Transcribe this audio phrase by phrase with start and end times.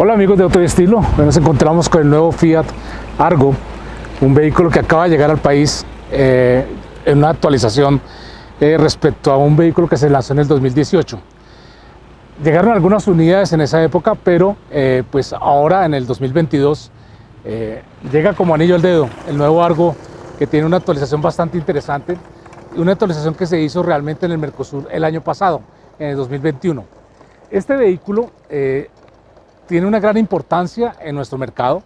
[0.00, 2.66] Hola amigos de Auto y Estilo, hoy nos encontramos con el nuevo Fiat
[3.18, 3.52] Argo,
[4.20, 6.64] un vehículo que acaba de llegar al país eh,
[7.04, 8.00] en una actualización
[8.60, 11.18] eh, respecto a un vehículo que se lanzó en el 2018.
[12.44, 16.92] Llegaron algunas unidades en esa época, pero eh, pues ahora en el 2022
[18.12, 19.96] llega como anillo al dedo el nuevo Argo
[20.38, 22.16] que tiene una actualización bastante interesante,
[22.76, 25.60] una actualización que se hizo realmente en el Mercosur el año pasado,
[25.98, 26.84] en el 2021.
[27.50, 28.30] Este vehículo
[29.68, 31.82] tiene una gran importancia en nuestro mercado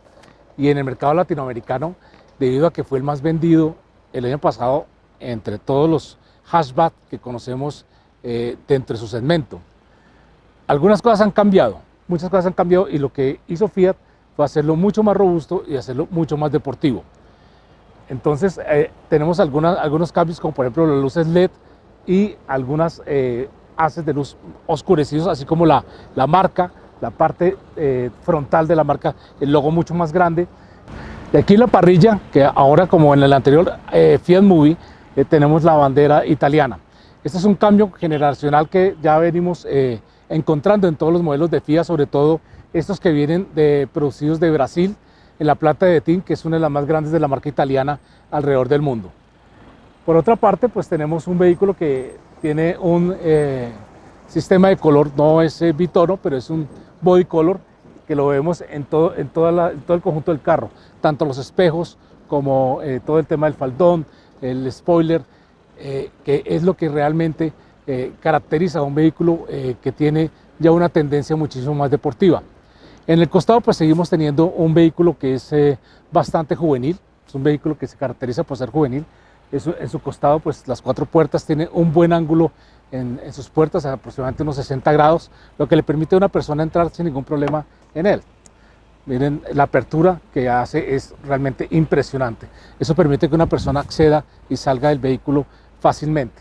[0.57, 1.97] y en el mercado latinoamericano
[2.39, 3.75] debido a que fue el más vendido
[4.13, 4.87] el año pasado
[5.19, 7.85] entre todos los hatchback que conocemos
[8.23, 9.59] eh, dentro de su segmento.
[10.69, 13.97] Algunas cosas han cambiado, muchas cosas han cambiado y lo que hizo Fiat
[14.37, 17.03] fue hacerlo mucho más robusto y hacerlo mucho más deportivo.
[18.09, 21.51] Entonces eh, tenemos algunos cambios como por ejemplo las luces LED
[22.07, 24.37] y algunas eh, haces de luz
[24.69, 26.71] oscurecidos, así como la, la marca
[27.03, 30.47] la parte eh, frontal de la marca, el logo mucho más grande.
[31.33, 34.77] Y aquí la parrilla, que ahora como en el anterior eh, Fiat Movie,
[35.17, 36.79] eh, tenemos la bandera italiana.
[37.25, 39.67] Este es un cambio generacional que ya venimos
[40.29, 42.41] encontrando en todos los modelos de Fiat, sobre todo
[42.73, 44.97] estos que vienen de, producidos de Brasil,
[45.39, 47.49] en la planta de Tin, que es una de las más grandes de la marca
[47.49, 49.11] italiana alrededor del mundo.
[50.05, 53.15] Por otra parte, pues tenemos un vehículo que tiene un
[54.27, 56.67] sistema de color, no es bitono, pero es un
[57.03, 57.61] body color
[58.07, 60.71] que lo vemos en todo, en toda todo el conjunto del carro,
[61.01, 61.99] tanto los espejos
[62.29, 64.07] como eh, todo el tema del faldón,
[64.41, 65.23] el spoiler,
[65.79, 67.53] eh, que es lo que realmente
[67.87, 69.47] eh, caracteriza a un vehículo
[69.83, 72.43] que tiene ya una tendencia muchísimo más deportiva.
[73.07, 75.53] En el costado pues seguimos teniendo un vehículo que es
[76.11, 76.97] bastante juvenil,
[77.27, 79.05] es un vehículo que se caracteriza por ser juvenil,
[79.51, 82.53] en su costado pues las cuatro puertas tienen un buen ángulo
[82.93, 86.91] en, sus puertas aproximadamente unos 60 grados, lo que le permite a una persona entrar
[86.91, 87.65] sin ningún problema
[87.95, 88.23] en él.
[89.07, 92.47] Miren, la apertura que hace es realmente impresionante.
[92.79, 95.45] Eso permite que una persona acceda y salga del vehículo
[95.81, 96.41] fácilmente.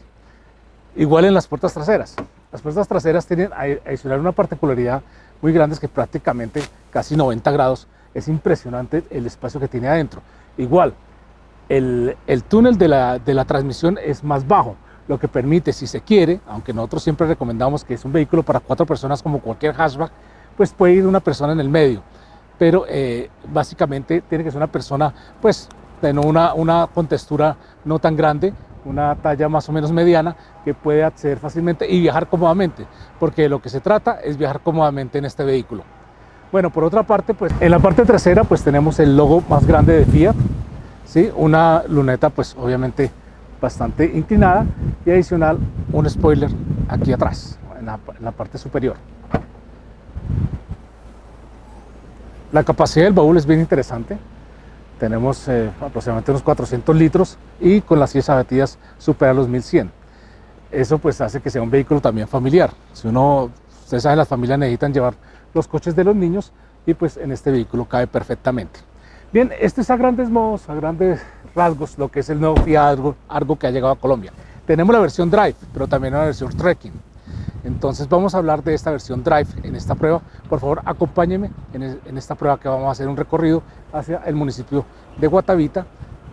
[0.96, 2.16] Igual en las puertas traseras.
[2.52, 5.02] Las puertas traseras tienen adicional una particularidad
[5.42, 7.88] muy grande, es que prácticamente casi 90 grados.
[8.14, 10.22] Es impresionante el espacio que tiene adentro.
[10.58, 10.94] Igual,
[11.70, 14.76] el, túnel de la, de la transmisión es más bajo,
[15.12, 18.62] lo que permite, si se quiere, aunque nosotros siempre recomendamos que es un vehículo para
[18.62, 20.10] cuatro personas como cualquier hatchback,
[20.56, 22.02] pues puede ir una persona en el medio.
[22.58, 25.68] Pero eh, básicamente tiene que ser una persona, pues,
[26.02, 28.54] de una, una contextura no tan grande,
[28.86, 30.34] una talla más o menos mediana,
[30.64, 32.88] que puede acceder fácilmente y viajar cómodamente,
[33.20, 35.84] porque de lo que se trata es viajar cómodamente en este vehículo.
[36.54, 39.94] Bueno, por otra parte, pues en la parte trasera pues tenemos el logo más grande
[39.94, 40.36] de Fiat,
[41.04, 41.30] ¿sí?
[41.36, 43.12] una luneta pues obviamente
[43.62, 44.66] bastante inclinada
[45.06, 45.60] y adicional
[45.94, 46.50] un spoiler
[46.90, 48.96] aquí atrás, en la, parte superior.
[52.52, 54.18] La capacidad del baúl es bien interesante.
[55.00, 59.90] Tenemos eh, aproximadamente unos 400 litros y con las sillas abatidas supera los 1100.
[60.72, 62.72] Eso pues hace que sea un vehículo también familiar.
[62.94, 63.52] Si uno,
[63.84, 65.14] ustedes saben, las familias necesitan llevar
[65.54, 66.52] los coches de los niños
[66.86, 68.80] y pues en este vehículo cabe perfectamente.
[69.32, 71.22] Bien, esto es a grandes modos, a grandes
[71.56, 72.98] rasgos, lo que es el nuevo Fiat
[73.30, 74.32] Argo, que ha llegado a Colombia.
[74.66, 76.94] Tenemos la versión Drive, pero también la versión Trekking.
[77.64, 80.22] Entonces vamos a hablar de esta versión Drive en esta prueba.
[80.50, 83.62] Por favor, acompáñenme en, esta prueba que vamos a hacer un recorrido
[83.94, 84.86] hacia el municipio
[85.18, 85.86] de Guatavita.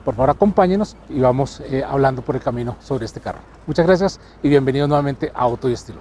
[0.05, 3.41] Por favor, acompáñenos y vamos eh, hablando por el camino sobre este carro.
[3.67, 5.99] Muchas gracias y bienvenidos nuevamente a Auto y Estilo.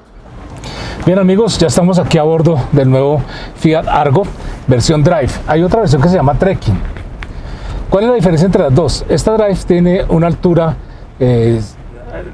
[1.06, 3.22] Bien amigos, ya estamos aquí a bordo del nuevo
[3.56, 4.24] Fiat Argo
[4.68, 5.32] versión Drive.
[5.48, 6.97] Hay otra versión que se llama Trekking.
[7.90, 9.06] ¿Cuál es la diferencia entre las dos?
[9.08, 10.76] Esta Drive tiene una altura
[11.20, 11.62] eh,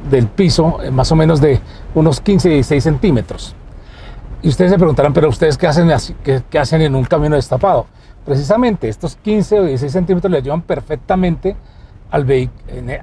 [0.10, 1.60] del piso eh, más o menos de
[1.94, 3.56] unos 15 y 16 centímetros.
[4.42, 7.86] Y ustedes se preguntarán, pero ustedes qué hacen, en un camino destapado?
[8.26, 11.56] Precisamente estos 15 o 16 centímetros le ayudan perfectamente
[12.10, 12.26] al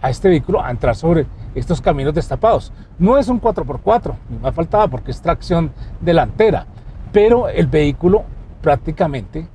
[0.02, 2.72] a este vehículo a entrar sobre estos caminos destapados.
[2.98, 4.12] No es un 4x4,
[4.42, 5.70] me faltaba porque es tracción
[6.00, 6.66] delantera,
[7.12, 8.24] pero el vehículo
[8.60, 9.46] prácticamente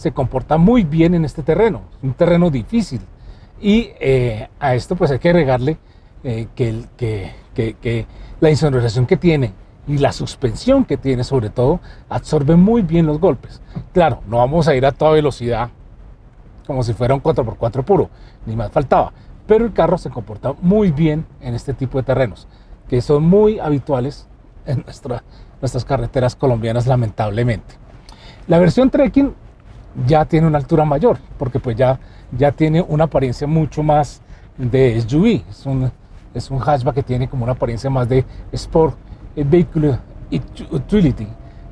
[0.00, 3.02] se comporta muy bien en este terreno, un terreno difícil.
[3.60, 5.76] Y eh, a esto pues hay que agregarle
[6.24, 8.06] eh, que,
[8.40, 9.52] la insonorización que tiene
[9.86, 13.60] y la suspensión que tiene sobre todo absorbe muy bien los golpes.
[13.92, 15.68] Claro, no vamos a ir a toda velocidad
[16.66, 18.08] como si fuera un 4x4 puro,
[18.46, 19.12] ni más faltaba,
[19.46, 22.48] pero el carro se comporta muy bien en este tipo de terrenos,
[22.88, 24.26] que son muy habituales
[24.64, 25.24] en nuestra,
[25.60, 27.74] nuestras carreteras colombianas lamentablemente.
[28.46, 29.34] La versión trekking
[30.06, 31.98] ya tiene una altura mayor, porque pues ya,
[32.36, 34.22] ya tiene una apariencia mucho más
[34.56, 35.90] de SUV, es un,
[36.34, 38.96] es un hatchback que tiene como una apariencia más de Sport
[39.36, 39.98] Vehicle
[40.70, 41.26] Utility,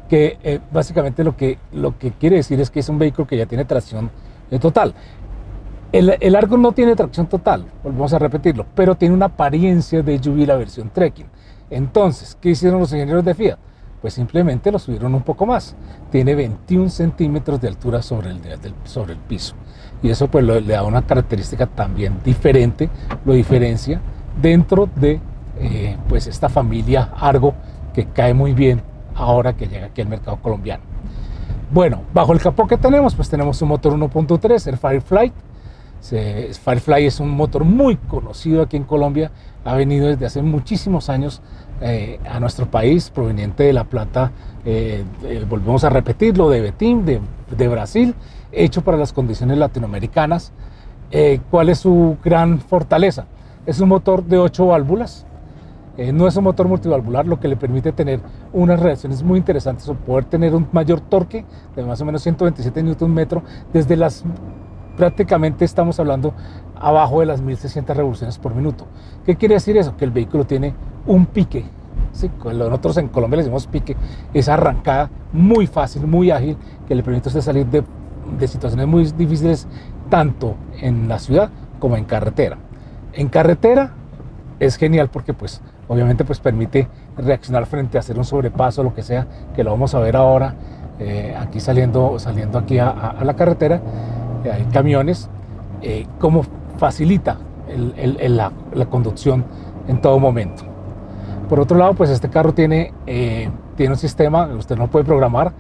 [0.09, 3.47] que básicamente lo que, lo que quiere decir es que es un vehículo que ya
[3.47, 4.11] tiene tracción
[4.61, 4.95] total.
[5.93, 10.23] El, el, Argo no tiene tracción total, volvemos a repetirlo, pero tiene una apariencia de
[10.23, 11.27] SUV la versión trekking.
[11.71, 13.59] Entonces, ¿qué hicieron los ingenieros de Fiat?
[14.01, 15.75] Pues simplemente lo subieron un poco más.
[16.11, 18.41] Tiene 21 centímetros de altura sobre el,
[18.85, 19.55] sobre el piso.
[20.03, 22.89] Y eso pues le da una característica también diferente,
[23.25, 24.01] lo diferencia
[24.41, 25.21] dentro de
[25.59, 27.55] eh, pues esta familia Argo
[27.93, 28.81] que cae muy bien
[29.17, 30.85] ahora que llega aquí al mercado colombiano.
[31.71, 35.33] Bueno, bajo el capó que tenemos, pues tenemos un motor 1.3, el Firefly,
[36.01, 39.31] Firefly es un motor muy conocido aquí en Colombia,
[39.65, 41.43] ha venido desde hace muchísimos años
[41.81, 44.33] eh, a nuestro país, proveniente de la planta,
[44.65, 45.05] eh,
[45.49, 48.15] volvemos a repetirlo, de Betim, de, Brasil,
[48.51, 50.53] hecho para las condiciones latinoamericanas.
[51.11, 53.27] Eh, ¿Cuál es su gran fortaleza?
[53.65, 55.25] Es un motor de 8 válvulas,
[56.13, 58.21] no es un motor multivalvular, lo que le permite tener
[58.53, 62.83] unas reacciones muy interesantes o poder tener un mayor torque de más o menos 127
[62.83, 63.27] Nm
[63.73, 64.25] desde las
[64.99, 66.35] prácticamente estamos hablando
[66.75, 68.85] abajo de las 1600 revoluciones por minuto.
[69.25, 69.97] ¿Qué quiere decir eso?
[69.97, 70.75] Que el vehículo tiene
[71.07, 71.65] un pique.
[72.13, 72.29] ¿sí?
[72.45, 73.97] Nosotros en Colombia le decimos pique,
[74.35, 76.57] esa arrancada muy fácil, muy ágil,
[76.89, 77.85] que le permite a usted salir de,
[78.49, 79.69] situaciones muy difíciles
[80.11, 81.49] tanto en la ciudad
[81.79, 82.59] como en carretera.
[83.13, 83.93] En carretera
[84.59, 89.03] es genial porque pues obviamente pues permite reaccionar frente a hacer un sobrepaso, lo que
[89.03, 90.57] sea, que lo vamos a ver ahora
[90.99, 93.81] eh, aquí saliendo, saliendo aquí a la carretera
[94.51, 95.29] hay camiones,
[95.83, 96.45] eh, cómo
[96.77, 98.53] facilita la,
[98.91, 99.45] conducción
[99.87, 100.65] en todo momento.
[101.49, 105.53] Por otro lado, pues este carro tiene, eh, tiene un sistema, usted no puede programar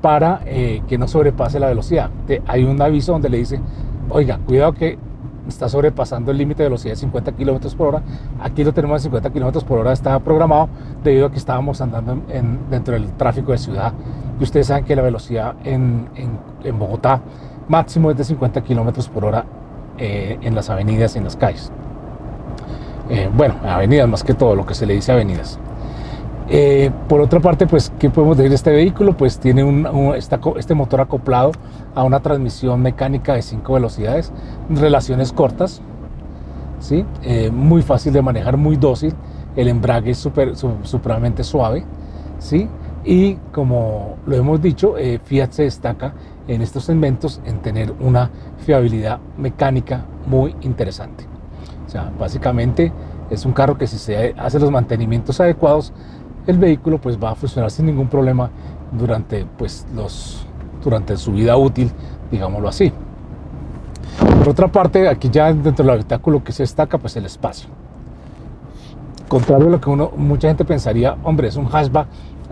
[0.00, 2.10] para eh, que no sobrepase la velocidad.
[2.46, 3.60] hay un aviso donde le dice,
[4.10, 4.98] oiga, cuidado que
[5.48, 8.02] está sobrepasando el límite de velocidad de 50 kilómetros por hora.
[8.40, 10.68] Aquí lo tenemos a 50 kilómetros por hora, está programado
[11.02, 12.22] debido a que estábamos andando
[12.70, 13.92] dentro del tráfico de ciudad.
[14.40, 16.08] Ustedes saben que la velocidad en
[16.78, 17.22] Bogotá
[17.68, 19.44] máximo es de 50 kilómetros por hora
[19.98, 21.72] eh, en las avenidas y en las calles.
[23.08, 25.58] Eh, bueno, avenidas más que todo, lo que se le dice avenidas.
[26.48, 29.16] Eh, por otra parte, pues, ¿qué podemos decir de este vehículo?
[29.16, 31.52] Pues tiene un, este motor acoplado
[31.94, 34.32] a una transmisión mecánica de 5 velocidades,
[34.68, 35.80] relaciones cortas,
[36.78, 37.04] ¿sí?
[37.52, 39.14] muy fácil de manejar, muy dócil,
[39.56, 41.84] el embrague es super, supremamente suave,
[42.38, 42.68] ¿sí?
[43.04, 46.12] y como lo hemos dicho, Fiat se destaca
[46.48, 51.24] en estos segmentos en tener una fiabilidad mecánica muy interesante.
[51.86, 52.92] O sea, básicamente
[53.30, 55.92] es un carro que si se hace los mantenimientos adecuados,
[56.46, 58.50] el vehículo pues va a funcionar sin ningún problema
[58.92, 60.46] durante pues los
[60.82, 61.90] durante su vida útil,
[62.30, 62.92] digámoslo así.
[64.38, 67.68] Por otra parte, aquí ya dentro del habitáculo que se destaca pues el espacio.
[69.28, 72.06] Contrario a lo que uno, mucha gente pensaría, hombre, es un hatchback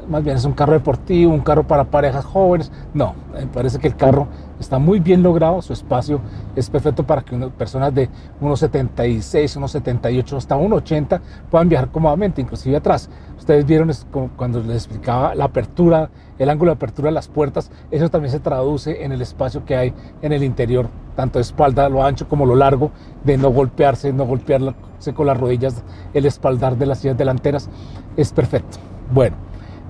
[0.08, 2.70] más bien es un carro deportivo, un carro para parejas jóvenes.
[2.92, 4.28] No, me parece que el carro
[4.61, 6.20] está muy bien logrado, su espacio
[6.54, 8.08] es perfecto para que personas de
[8.40, 11.20] unos 76, unos 78 hasta 1,80
[11.50, 13.08] puedan viajar cómodamente, inclusive atrás.
[13.38, 13.90] Ustedes vieron
[14.37, 18.40] cuando les explicaba la apertura, el ángulo de apertura de las puertas, eso también se
[18.40, 22.46] traduce en el espacio que hay en el interior, tanto de espalda, lo ancho como
[22.46, 22.90] lo largo,
[23.25, 24.75] de no golpearse, no golpearse
[25.14, 25.82] con las rodillas,
[26.14, 27.68] el espaldar de las sillas delanteras,
[28.16, 28.78] es perfecto.
[29.12, 29.37] Bueno.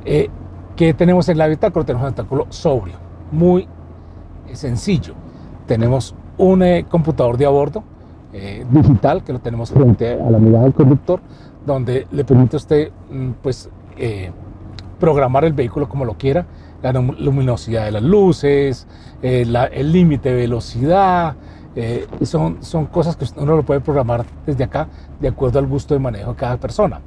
[0.04, 0.28] Eh,
[0.76, 1.84] ¿Qué tenemos en el habitáculo?
[1.84, 2.94] Tenemos un habitáculo sobrio,
[3.30, 3.68] muy
[4.52, 5.14] sencillo.
[5.66, 7.84] Tenemos un eh, computador de a bordo
[8.32, 11.20] eh, digital que lo tenemos frente a la mirada del conductor,
[11.64, 13.70] donde le permite a usted mm, pues,
[14.99, 16.44] programar el vehículo como lo quiera,
[16.82, 18.87] la luminosidad de las luces,
[19.23, 21.37] el límite de velocidad,
[22.23, 24.88] son, son cosas que uno lo puede programar desde acá
[25.20, 27.00] de acuerdo al gusto de manejo de cada persona.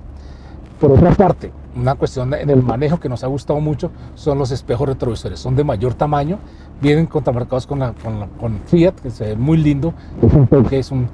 [0.80, 4.52] Por otra parte, una cuestión en el manejo que nos ha gustado mucho son los
[4.52, 5.40] espejos retrovisores.
[5.40, 6.38] Son de mayor tamaño,
[6.82, 7.80] vienen contramarcados con,
[8.40, 9.94] con, Fiat, que se ve muy lindo.
[10.22, 11.10] Es un que es un,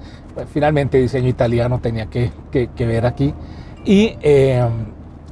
[0.51, 2.31] finalmente diseño italiano tenía que,
[2.77, 3.33] ver aquí.
[3.85, 4.67] Y eh,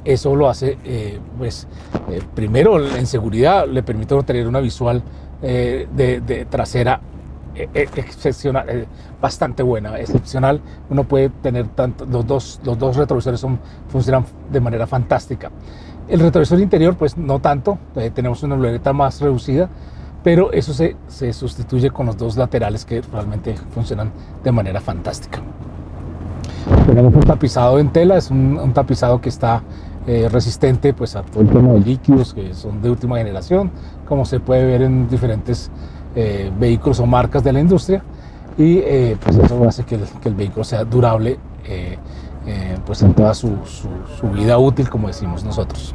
[0.04, 1.66] eso lo hace, eh, pues,
[2.10, 5.02] eh, primero en seguridad, le permite tener una visual
[5.42, 5.88] de,
[6.24, 7.00] de trasera
[7.54, 8.86] excepcional, eh,
[9.20, 10.60] bastante buena, excepcional.
[10.90, 15.50] Uno puede tener tanto, los dos, los dos retrovisores son, funcionan de manera fantástica.
[16.08, 19.68] El retrovisor interior, pues no tanto, eh, tenemos una luneta más reducida,
[20.22, 25.40] pero eso se, se, sustituye con los dos laterales que realmente funcionan de manera fantástica.
[26.86, 29.62] Tenemos un tapizado en tela, es un, tapizado que está
[30.06, 33.70] eh, resistente pues, a todo el tema de líquidos que son de última generación,
[34.06, 35.70] como se puede ver en diferentes
[36.14, 38.02] eh, vehículos o marcas de la industria
[38.58, 41.96] y eh, pues eso hace que el, vehículo sea durable eh,
[42.84, 43.56] pues en toda su,
[44.34, 45.94] vida útil como decimos nosotros.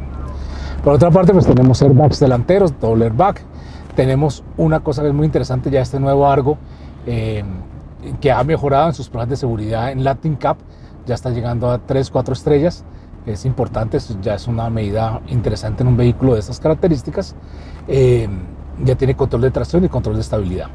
[0.83, 3.41] Por otra parte, pues tenemos airbags delanteros, doble airbag.
[3.95, 6.57] Tenemos una cosa que es muy interesante ya este nuevo Argo,
[7.05, 7.43] eh,
[8.21, 10.57] que ha mejorado en sus pruebas de seguridad en Latin Cup,
[11.05, 12.85] ya está llegando a 3, 4 estrellas.
[13.25, 17.35] Es importante, ya es una medida interesante en un vehículo de estas características.
[17.87, 18.29] Eh,
[18.83, 20.67] ya tiene control de tracción y control de estabilidad,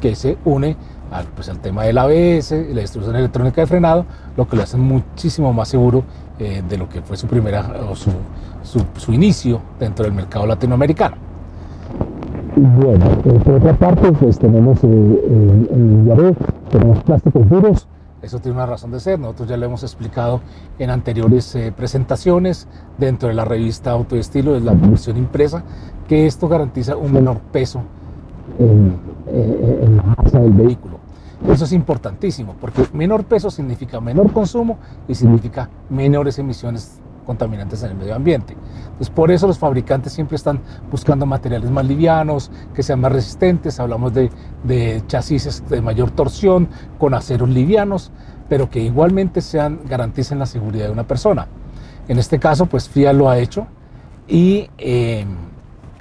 [0.00, 0.76] que se une
[1.10, 4.04] al, pues, al tema del ABS, la distribución electrónica de frenado,
[4.36, 6.02] lo que lo hace muchísimo más seguro
[6.38, 8.10] eh, de lo que fue su primera o su,
[8.96, 11.16] su, inicio dentro del mercado latinoamericano.
[12.56, 16.36] Bueno, eh, por otra parte, pues tenemos eh, el
[16.70, 17.86] tenemos plásticos duros.
[18.24, 20.40] Eso tiene una razón de ser, nosotros ya lo hemos explicado
[20.78, 22.66] en anteriores presentaciones
[22.98, 25.62] dentro de la revista Autoestilo, de la versión impresa,
[26.08, 27.82] que esto garantiza un menor peso
[28.58, 28.98] en,
[29.30, 30.98] en la masa del vehículo.
[31.48, 37.90] Eso es importantísimo, porque menor peso significa menor consumo y significa menores emisiones contaminantes en
[37.90, 38.56] el medio ambiente.
[38.84, 43.80] Entonces, por eso los fabricantes siempre están buscando materiales más livianos, que sean más resistentes.
[43.80, 44.30] Hablamos de,
[44.62, 48.12] de chasis de mayor torsión, con aceros livianos,
[48.48, 51.48] pero que igualmente sean, garanticen la seguridad de una persona.
[52.08, 53.66] En este caso, pues Fiat lo ha hecho
[54.28, 55.24] y eh,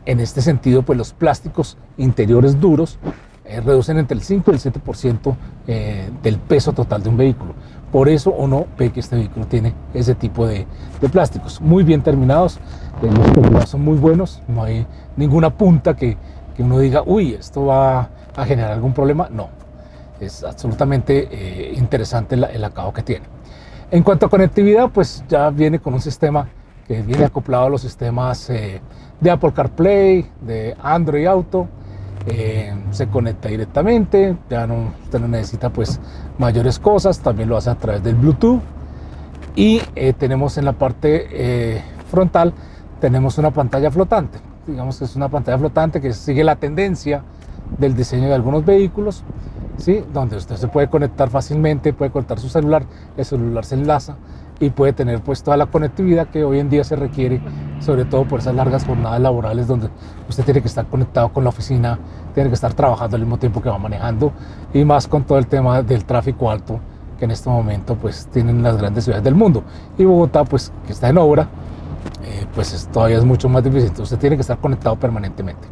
[0.06, 2.98] en este sentido, pues los plásticos interiores duros
[3.46, 5.36] eh, reducen entre el 5 y el 7%
[5.68, 7.54] eh, del peso total de un vehículo.
[7.94, 10.66] Por eso o no ve que este vehículo tiene ese tipo de,
[11.12, 11.62] plásticos.
[11.62, 12.58] Muy bien terminados,
[13.04, 16.18] eh, los son muy buenos, no hay ninguna punta que,
[16.58, 19.30] uno diga, uy, esto va a generar algún problema.
[19.30, 19.50] No,
[20.20, 23.26] es absolutamente interesante el, acabo que tiene.
[23.92, 26.48] En cuanto a conectividad, pues ya viene con un sistema
[26.88, 31.68] que viene acoplado a los sistemas de Apple CarPlay, de Android Auto,
[32.28, 36.00] eh, se conecta directamente, ya no, usted no necesita pues
[36.38, 38.62] mayores cosas, también lo hace a través del Bluetooth
[39.56, 42.54] y eh, tenemos en la parte eh, frontal
[43.00, 47.24] tenemos una pantalla flotante, digamos que es una pantalla flotante que sigue la tendencia
[47.78, 49.24] del diseño de algunos vehículos,
[49.78, 50.04] ¿sí?
[50.14, 52.84] donde usted se puede conectar fácilmente, puede conectar su celular,
[53.18, 54.16] el celular se enlaza
[54.66, 57.42] y puede tener pues toda la conectividad que hoy en día se requiere,
[57.80, 59.90] sobre todo por esas largas jornadas laborales donde
[60.30, 62.00] usted tiene que estar conectado con la oficina,
[62.34, 64.32] tiene que estar trabajando al mismo tiempo que va manejando
[64.74, 66.80] y más con todo el tema del tráfico alto
[67.20, 69.64] que en este momento pues tienen las grandes ciudades del mundo
[69.98, 71.48] y Bogotá pues que está en obra
[72.26, 75.68] eh, pues todavía es mucho más difícil, usted tiene que estar conectado permanentemente.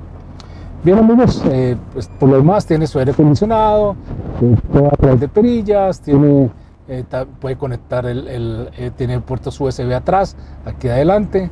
[0.84, 3.96] Bien amigos, eh, pues por lo demás tiene su aire acondicionado,
[4.42, 6.50] eh, todo a través de perillas, tiene
[6.94, 7.06] eh,
[7.40, 11.50] puede conectar el, eh, tiene puertos USB atrás, aquí adelante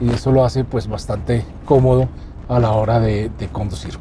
[0.00, 2.08] y eso lo hace pues bastante cómodo
[2.48, 3.92] a la hora de, conducir.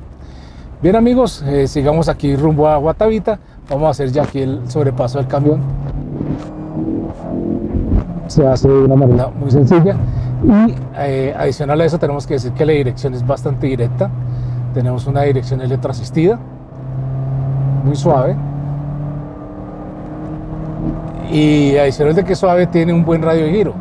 [0.81, 3.38] Bien amigos, eh, sigamos aquí rumbo a Guatavita,
[3.69, 5.62] vamos a hacer ya aquí el sobrepaso del camión.
[8.25, 9.96] Se hace de una manera muy sencilla
[10.43, 14.10] y adicional a eso tenemos que decir que la dirección es bastante directa.
[14.74, 16.39] Tenemos una dirección electroasistida,
[17.86, 18.49] muy suave
[21.31, 23.74] y adicional de que suave tiene un buen radio de giro,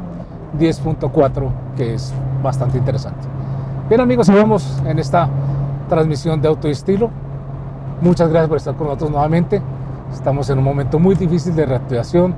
[0.58, 2.12] 10.4, que es
[2.42, 3.20] bastante interesante.
[3.88, 5.28] Bien amigos, seguimos en esta
[5.88, 7.10] transmisión de autoestilo.
[8.02, 9.62] Muchas gracias por estar con nosotros nuevamente.
[10.12, 12.34] Estamos en un momento muy difícil de reactivación,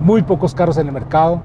[0.00, 1.42] muy pocos carros en el mercado.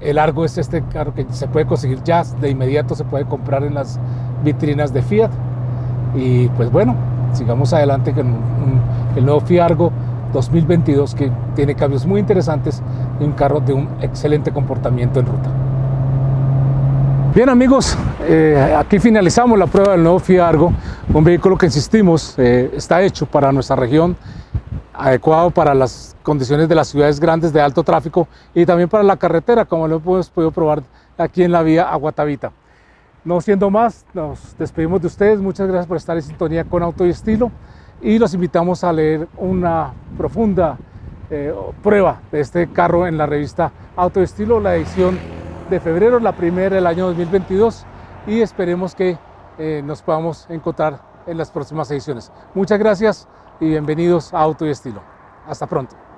[0.00, 3.64] El Argo es este carro que se puede conseguir ya, de inmediato se puede comprar
[3.64, 3.98] en las
[4.44, 5.30] vitrinas de Fiat.
[6.14, 6.94] Y pues bueno,
[7.32, 8.34] sigamos adelante con
[9.16, 9.92] el nuevo Fiat Argo
[10.32, 12.82] 2022 que tiene cambios muy interesantes
[13.20, 15.50] y un carro de un excelente comportamiento en ruta.
[17.34, 17.96] Bien amigos,
[18.26, 20.72] eh, aquí finalizamos la prueba del nuevo Fiat Argo,
[21.14, 24.16] un vehículo que insistimos eh, está hecho para nuestra región,
[24.92, 29.16] adecuado para las condiciones de las ciudades grandes de alto tráfico y también para la
[29.16, 30.82] carretera, como lo hemos podido probar
[31.16, 32.50] aquí en la vía Aguatavita.
[33.24, 37.06] No siendo más, nos despedimos de ustedes, muchas gracias por estar en sintonía con Auto
[37.06, 37.52] y Estilo
[38.02, 40.78] y los invitamos a leer una profunda
[41.30, 45.18] eh, prueba de este carro en la revista Autoestilo, la edición
[45.68, 47.84] de febrero, la primera del año 2022
[48.26, 49.18] y esperemos que
[49.58, 52.32] eh, nos podamos encontrar en las próximas ediciones.
[52.54, 53.28] Muchas gracias
[53.60, 55.02] y bienvenidos a Auto y Estilo.
[55.46, 56.09] Hasta pronto.